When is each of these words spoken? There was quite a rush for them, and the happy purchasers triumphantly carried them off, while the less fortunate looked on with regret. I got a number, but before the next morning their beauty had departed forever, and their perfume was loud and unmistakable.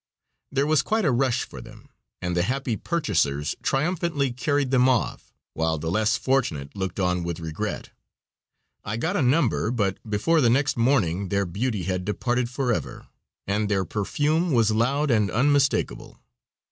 There 0.51 0.65
was 0.65 0.81
quite 0.81 1.05
a 1.05 1.11
rush 1.11 1.43
for 1.47 1.61
them, 1.61 1.89
and 2.23 2.35
the 2.35 2.41
happy 2.41 2.75
purchasers 2.75 3.55
triumphantly 3.61 4.33
carried 4.33 4.71
them 4.71 4.89
off, 4.89 5.31
while 5.53 5.77
the 5.77 5.91
less 5.91 6.17
fortunate 6.17 6.75
looked 6.75 6.99
on 6.99 7.23
with 7.23 7.39
regret. 7.39 7.91
I 8.83 8.97
got 8.97 9.15
a 9.15 9.21
number, 9.21 9.69
but 9.69 9.99
before 10.09 10.41
the 10.41 10.49
next 10.49 10.75
morning 10.75 11.29
their 11.29 11.45
beauty 11.45 11.83
had 11.83 12.03
departed 12.03 12.49
forever, 12.49 13.09
and 13.45 13.69
their 13.69 13.85
perfume 13.85 14.53
was 14.53 14.71
loud 14.71 15.11
and 15.11 15.29
unmistakable. 15.29 16.19